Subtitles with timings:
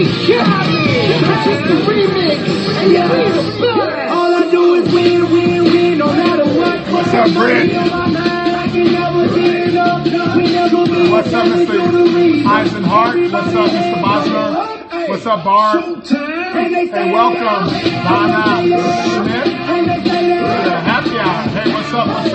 [0.00, 0.06] All
[4.34, 6.88] I do is win, win, win, no matter what.
[6.90, 7.72] What's up, Brent?
[11.10, 11.78] What's up, Mr.
[12.44, 13.30] Eisenhart?
[13.30, 13.94] What's up, Mr.
[14.00, 15.08] Bosner?
[15.08, 16.06] What's up, Barb?
[16.06, 18.56] Hey, welcome, Donna
[19.04, 19.52] Smith.
[20.82, 21.42] Happy hour.
[21.50, 22.29] Hey, what's up?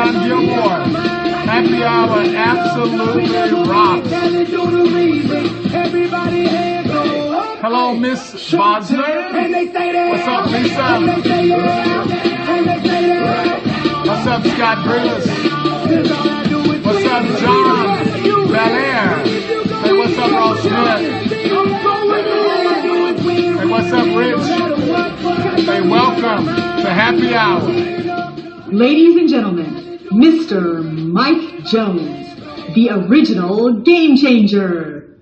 [0.00, 0.80] John Gilmore?
[1.44, 3.28] Happy hour absolutely
[3.68, 4.08] rocks.
[7.60, 9.30] Hello, Miss Bosner.
[10.08, 11.00] What's up, Lisa?
[14.06, 15.26] What's up, Scott Grillis?
[16.82, 17.86] What's up, John
[18.48, 19.08] Belair?
[19.82, 21.30] Hey, what's up, Ross Smith?
[23.58, 24.46] Hey, what's up, Rich?
[25.66, 27.90] Hey, welcome to Happy Hour.
[28.72, 29.79] Ladies and gentlemen,
[30.20, 30.84] Mr.
[30.84, 35.16] Mike Jones, the original game changer.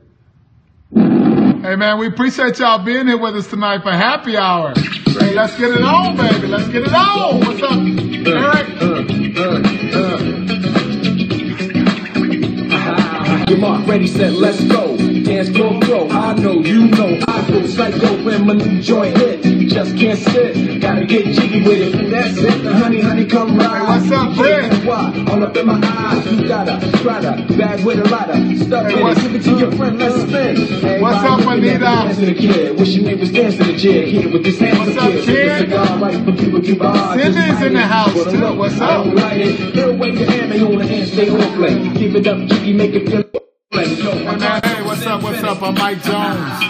[0.93, 4.73] Hey man, we appreciate y'all being here with us tonight for happy hour.
[4.75, 6.49] Hey, let's get it on, baby.
[6.49, 7.39] Let's get it on.
[7.39, 7.79] What's up,
[8.27, 8.67] Eric?
[13.47, 14.97] Get mark, ready, set, let's go.
[14.97, 16.09] Dance, go, go.
[16.11, 17.21] I know, you know.
[17.29, 19.43] I go psycho when my new joint hit.
[19.69, 20.81] Just can't sit.
[20.81, 22.11] Gotta get jiggy with it.
[22.11, 22.65] That's it.
[22.65, 23.68] The honey, honey, come ride.
[25.59, 26.27] In my eyes.
[26.33, 28.09] You gotta to bag with a.
[28.59, 29.17] Stuck Hey, in it.
[29.23, 29.99] Give it to your friend.
[29.99, 31.01] Let's spin.
[31.01, 32.35] What's up, looking at the Anita?
[32.35, 32.79] kid.
[32.79, 34.09] Wish your neighbors dancing the jig.
[34.09, 35.25] Here with this What's up, kid.
[35.25, 35.59] kid?
[35.71, 36.93] Cigar right from Cuba, Cuba.
[36.93, 38.55] Just Cindy's light in the house, too.
[38.59, 39.17] What's don't up?
[39.17, 39.75] like it.
[39.75, 41.89] They'll wait your hand, they hold the hand, stay on play.
[41.99, 43.25] Give it up, jiggy, make it feel
[43.73, 44.13] like no.
[44.13, 45.23] Hey hey, what's up?
[45.23, 45.63] What's up?
[45.63, 46.63] I'm Mike Jones.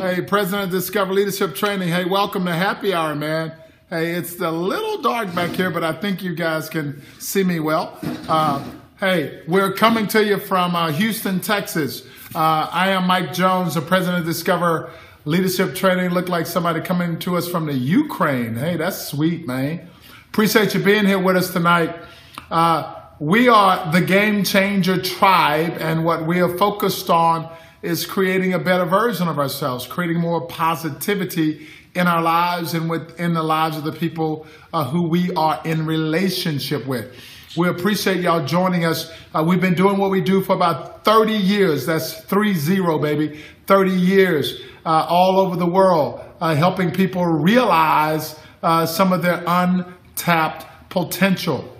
[0.00, 1.88] Hey, President of Discover Leadership Training.
[1.88, 3.52] Hey, welcome to Happy Hour, man.
[3.94, 7.60] Hey, it's a little dark back here, but I think you guys can see me
[7.60, 7.96] well.
[8.28, 12.02] Uh, hey, we're coming to you from uh, Houston, Texas.
[12.34, 14.90] Uh, I am Mike Jones, the President of Discover
[15.24, 16.10] Leadership Training.
[16.10, 18.56] Look like somebody coming to us from the Ukraine.
[18.56, 19.88] Hey, that's sweet, man.
[20.30, 21.94] Appreciate you being here with us tonight.
[22.50, 27.48] Uh, we are the Game Changer Tribe, and what we are focused on
[27.80, 33.34] is creating a better version of ourselves, creating more positivity in our lives and within
[33.34, 37.14] the lives of the people uh, who we are in relationship with.
[37.56, 39.12] We appreciate y'all joining us.
[39.32, 41.86] Uh, we've been doing what we do for about 30 years.
[41.86, 43.40] That's 3 0, baby.
[43.66, 49.42] 30 years uh, all over the world, uh, helping people realize uh, some of their
[49.46, 51.73] untapped potential.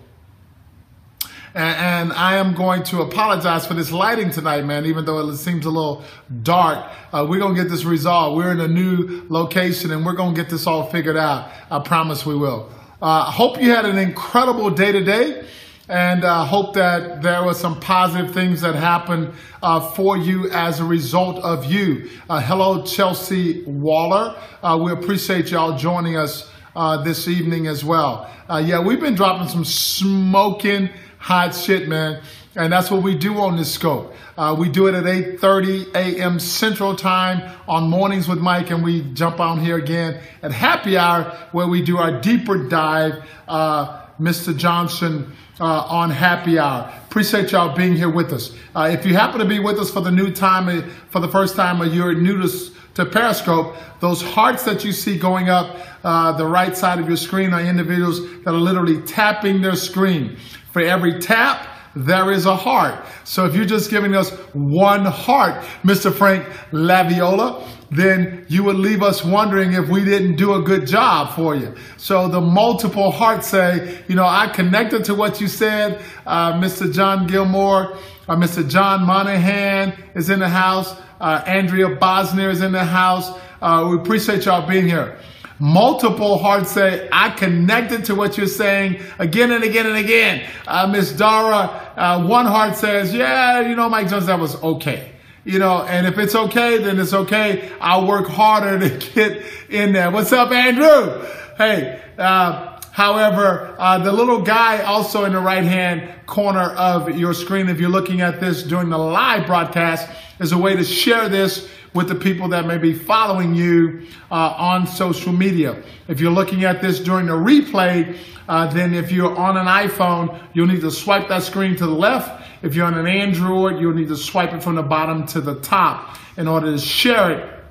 [1.55, 5.37] And, and I am going to apologize for this lighting tonight, man, even though it
[5.37, 6.05] seems a little
[6.43, 6.91] dark.
[7.13, 8.37] Uh, we're going to get this resolved.
[8.37, 11.51] We're in a new location and we're going to get this all figured out.
[11.71, 12.71] I promise we will.
[13.01, 15.47] Uh, hope you had an incredible day today
[15.89, 19.33] and uh, hope that there were some positive things that happened
[19.63, 22.11] uh, for you as a result of you.
[22.29, 24.37] Uh, hello, Chelsea Waller.
[24.63, 28.31] Uh, we appreciate y'all joining us uh, this evening as well.
[28.49, 30.89] Uh, yeah, we've been dropping some smoking
[31.25, 32.21] hot shit, man.
[32.55, 34.15] And that's what we do on this scope.
[34.37, 36.39] Uh, we do it at 8.30 a.m.
[36.39, 41.25] Central Time on Mornings with Mike, and we jump on here again at happy hour
[41.53, 44.55] where we do our deeper dive, uh, Mr.
[44.55, 46.93] Johnson uh, on happy hour.
[47.07, 48.55] Appreciate y'all being here with us.
[48.77, 51.29] Uh, if you happen to be with us for the new time, uh, for the
[51.29, 55.75] first time, or you're new to, to Periscope, those hearts that you see going up
[56.05, 60.37] uh, the right side of your screen are individuals that are literally tapping their screen.
[60.75, 63.07] For every tap, there is a heart.
[63.23, 66.13] So if you're just giving us one heart, Mr.
[66.13, 71.37] Frank Laviola, then you would leave us wondering if we didn't do a good job
[71.37, 71.77] for you.
[71.97, 76.93] So the multiple hearts say, you know, I connected to what you said, uh, Mr.
[76.93, 77.97] John Gilmore,
[78.29, 78.69] uh, Mr.
[78.69, 83.31] John Monahan is in the house, uh, Andrea Bosner is in the house.
[83.63, 85.21] Uh, we appreciate y'all being here.
[85.61, 90.49] Multiple hearts say, I connected to what you're saying again and again and again.
[90.67, 95.13] Uh, Miss Dara, uh, one heart says, yeah, you know, Mike Jones, that was okay.
[95.45, 97.71] You know, and if it's okay, then it's okay.
[97.81, 100.11] I'll work harder to get in there.
[100.11, 101.25] What's up, Andrew?
[101.57, 107.35] Hey, uh, however, uh, the little guy also in the right hand corner of your
[107.35, 110.09] screen, if you're looking at this during the live broadcast,
[110.39, 114.55] is a way to share this with the people that may be following you uh,
[114.57, 115.83] on social media.
[116.07, 118.17] If you're looking at this during the replay,
[118.49, 121.93] uh, then if you're on an iPhone, you'll need to swipe that screen to the
[121.93, 122.47] left.
[122.63, 125.61] If you're on an Android, you'll need to swipe it from the bottom to the
[125.61, 127.65] top in order to share it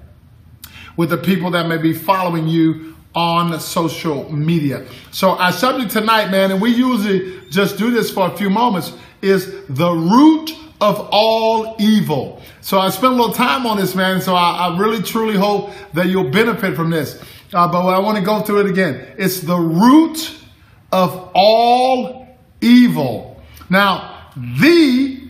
[0.95, 4.85] with the people that may be following you on social media.
[5.11, 8.93] So our subject tonight, man, and we usually just do this for a few moments,
[9.21, 10.51] is the root
[10.81, 12.41] of all evil.
[12.61, 14.19] So I spent a little time on this, man.
[14.21, 17.21] So I, I really truly hope that you'll benefit from this.
[17.53, 19.05] Uh, but I want to go through it again.
[19.17, 20.35] It's the root
[20.91, 22.27] of all
[22.61, 23.41] evil.
[23.69, 25.22] Now, the,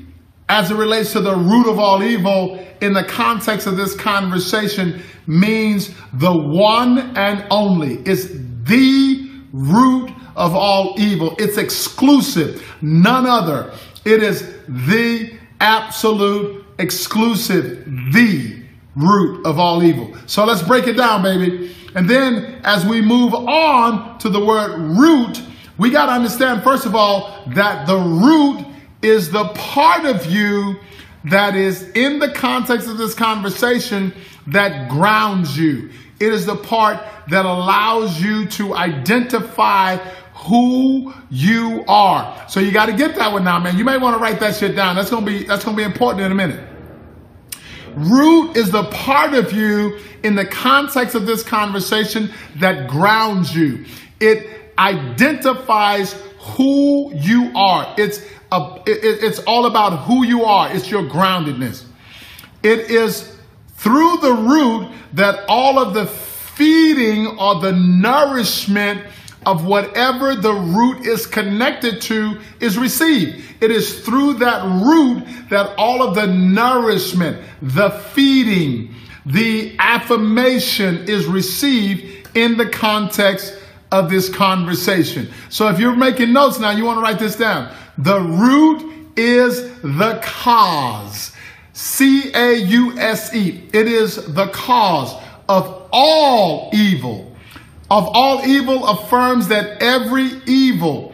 [0.53, 5.01] as it relates to the root of all evil in the context of this conversation,
[5.25, 7.95] means the one and only.
[8.05, 11.35] It's the root of all evil.
[11.39, 13.73] It's exclusive, none other.
[14.05, 17.83] It is the absolute, exclusive,
[18.13, 18.61] the
[18.95, 20.15] root of all evil.
[20.27, 21.75] So let's break it down, baby.
[21.95, 25.41] And then as we move on to the word root,
[25.79, 28.67] we got to understand, first of all, that the root
[29.03, 30.79] is the part of you
[31.25, 34.13] that is in the context of this conversation
[34.47, 35.89] that grounds you.
[36.19, 39.97] It is the part that allows you to identify
[40.33, 42.47] who you are.
[42.49, 43.77] So you got to get that one now, man.
[43.77, 44.95] You may want to write that shit down.
[44.95, 46.69] That's going to be that's going to be important in a minute.
[47.95, 53.85] Root is the part of you in the context of this conversation that grounds you.
[54.19, 57.93] It identifies who you are.
[57.97, 58.19] It's
[58.51, 60.73] a, it, it's all about who you are.
[60.73, 61.85] It's your groundedness.
[62.61, 63.37] It is
[63.75, 69.03] through the root that all of the feeding or the nourishment
[69.45, 73.43] of whatever the root is connected to is received.
[73.61, 78.95] It is through that root that all of the nourishment, the feeding,
[79.25, 83.53] the affirmation is received in the context
[83.93, 85.29] of this conversation.
[85.49, 87.73] So if you're making notes now, you want to write this down.
[87.97, 91.31] The root is the cause.
[91.71, 93.69] C A U S E.
[93.71, 95.13] It is the cause
[95.47, 97.33] of all evil
[97.93, 101.13] of all evil affirms that every evil,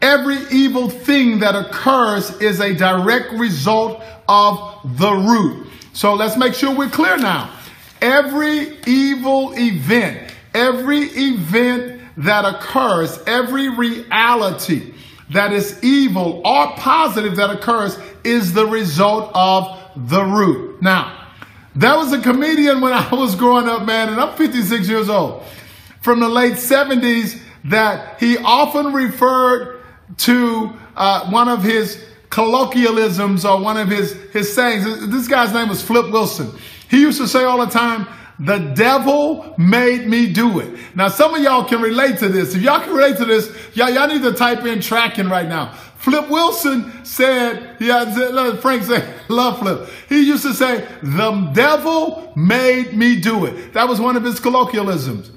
[0.00, 5.68] every evil thing that occurs is a direct result of the root.
[5.92, 7.54] So let's make sure we're clear now.
[8.00, 14.94] Every evil event, every event that occurs, every reality
[15.30, 20.80] that is evil or positive that occurs is the result of the root.
[20.82, 21.28] Now,
[21.74, 25.42] there was a comedian when I was growing up, man, and I'm 56 years old
[26.00, 29.82] from the late 70s that he often referred
[30.18, 34.84] to uh, one of his colloquialisms or one of his, his sayings.
[35.08, 36.50] This guy's name was Flip Wilson.
[36.90, 38.06] He used to say all the time,
[38.38, 40.78] the devil made me do it.
[40.94, 42.54] Now, some of y'all can relate to this.
[42.54, 45.72] If y'all can relate to this, y'all, y'all need to type in tracking right now.
[45.98, 49.88] Flip Wilson said, yeah, Frank said, love Flip.
[50.08, 53.72] He used to say, the devil made me do it.
[53.72, 55.30] That was one of his colloquialisms.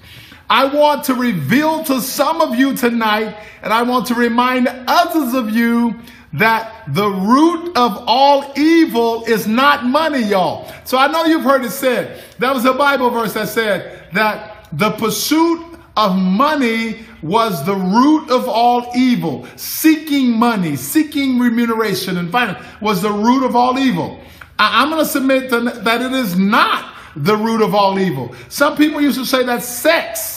[0.50, 5.34] I want to reveal to some of you tonight, and I want to remind others
[5.34, 6.00] of you
[6.38, 10.72] that the root of all evil is not money, y'all.
[10.84, 12.24] So I know you've heard it said.
[12.40, 15.64] That was a Bible verse that said that the pursuit
[15.96, 19.48] of money was the root of all evil.
[19.56, 24.20] Seeking money, seeking remuneration and finance was the root of all evil.
[24.60, 28.36] I- am going to submit that it is not the root of all evil.
[28.50, 30.37] Some people used to say that sex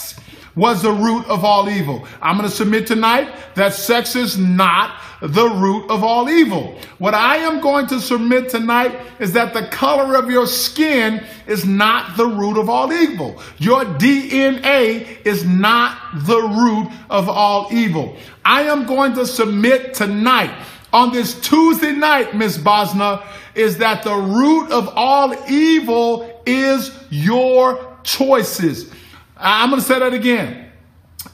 [0.60, 2.06] was the root of all evil.
[2.20, 6.78] I'm going to submit tonight that sex is not the root of all evil.
[6.98, 11.64] What I am going to submit tonight is that the color of your skin is
[11.64, 13.42] not the root of all evil.
[13.56, 18.18] Your DNA is not the root of all evil.
[18.44, 20.54] I am going to submit tonight
[20.92, 23.24] on this Tuesday night, Miss Bosner,
[23.54, 28.92] is that the root of all evil is your choices.
[29.40, 30.70] I'm going to say that again.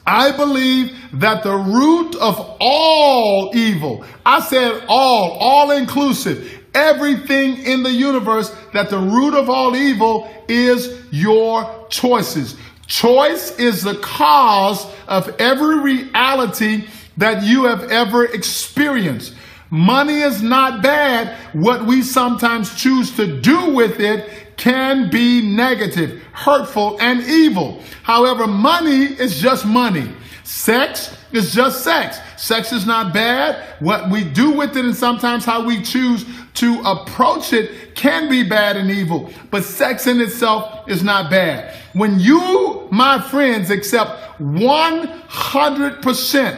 [0.05, 7.83] I believe that the root of all evil, I said all, all inclusive, everything in
[7.83, 12.55] the universe, that the root of all evil is your choices.
[12.87, 16.87] Choice is the cause of every reality
[17.17, 19.35] that you have ever experienced.
[19.69, 21.35] Money is not bad.
[21.53, 27.81] What we sometimes choose to do with it can be negative, hurtful, and evil.
[28.03, 30.11] However, money is just money.
[30.43, 32.19] Sex is just sex.
[32.37, 33.63] Sex is not bad.
[33.79, 38.43] What we do with it and sometimes how we choose to approach it can be
[38.43, 39.29] bad and evil.
[39.51, 41.75] But sex in itself is not bad.
[41.93, 46.57] When you, my friends, accept 100%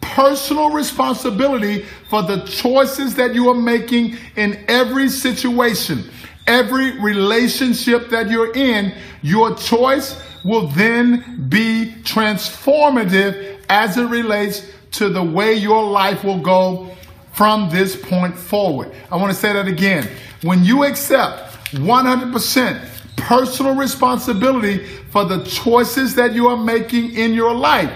[0.00, 6.10] personal responsibility for the choices that you are making in every situation,
[6.48, 15.10] every relationship that you're in, your choice will then be transformative as it relates to
[15.10, 16.90] the way your life will go
[17.32, 18.92] from this point forward.
[19.12, 20.08] I want to say that again.
[20.42, 27.54] When you accept 100% personal responsibility for the choices that you are making in your
[27.54, 27.92] life,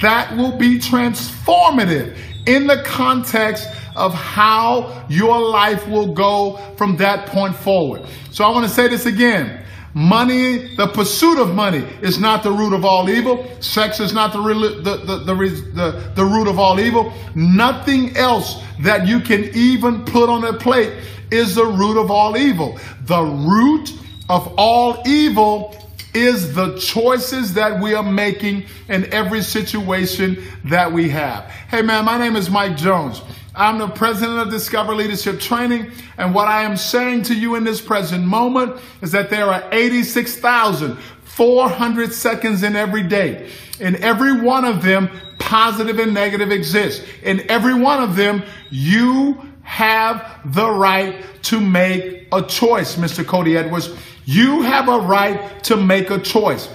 [0.00, 7.26] that will be transformative in the context of how your life will go from that
[7.28, 8.06] point forward.
[8.30, 9.64] So I want to say this again.
[9.94, 13.44] Money, the pursuit of money is not the root of all evil.
[13.60, 17.12] Sex is not the, the, the, the, root of all evil.
[17.34, 20.92] Nothing else that you can even put on a plate
[21.30, 22.78] is the root of all evil.
[23.06, 23.92] The root
[24.28, 25.74] of all evil
[26.14, 31.44] is the choices that we are making in every situation that we have.
[31.70, 33.22] Hey man, my name is Mike Jones.
[33.58, 35.90] I'm the president of Discover Leadership Training.
[36.16, 39.68] And what I am saying to you in this present moment is that there are
[39.72, 43.50] 86,400 seconds in every day.
[43.80, 45.10] In every one of them,
[45.40, 47.04] positive and negative exist.
[47.24, 53.26] In every one of them, you have the right to make a choice, Mr.
[53.26, 53.92] Cody Edwards.
[54.24, 56.68] You have a right to make a choice.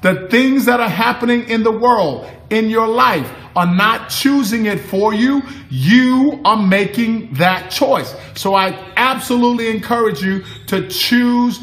[0.00, 4.80] The things that are happening in the world, in your life, are not choosing it
[4.80, 5.42] for you.
[5.70, 8.14] You are making that choice.
[8.34, 11.60] So I absolutely encourage you to choose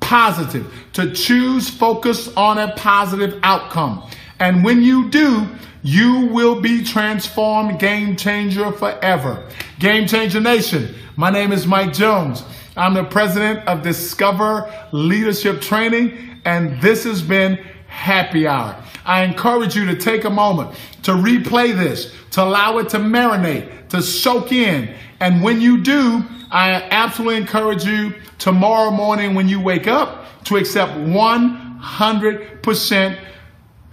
[0.00, 4.08] positive, to choose focus on a positive outcome.
[4.38, 5.46] And when you do,
[5.82, 9.46] you will be transformed, game changer forever.
[9.78, 12.44] Game Changer Nation, my name is Mike Jones.
[12.76, 17.58] I'm the president of Discover Leadership Training, and this has been
[18.00, 18.82] Happy Hour.
[19.04, 23.90] I encourage you to take a moment to replay this, to allow it to marinate,
[23.90, 24.94] to soak in.
[25.20, 30.56] And when you do, I absolutely encourage you tomorrow morning when you wake up to
[30.56, 33.18] accept 100%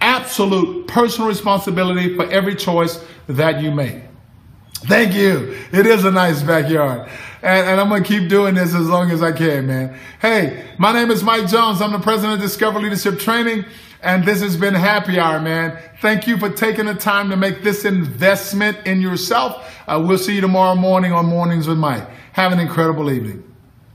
[0.00, 3.96] absolute personal responsibility for every choice that you make.
[4.72, 5.54] Thank you.
[5.70, 7.10] It is a nice backyard.
[7.42, 9.98] And, and I'm going to keep doing this as long as I can, man.
[10.22, 11.82] Hey, my name is Mike Jones.
[11.82, 13.66] I'm the president of Discover Leadership Training.
[14.00, 15.76] And this has been Happy Hour, man.
[16.00, 19.74] Thank you for taking the time to make this investment in yourself.
[19.88, 22.08] Uh, we'll see you tomorrow morning on Mornings with Mike.
[22.32, 23.47] Have an incredible evening.